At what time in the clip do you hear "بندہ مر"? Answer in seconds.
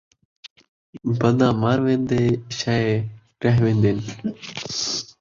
1.19-1.77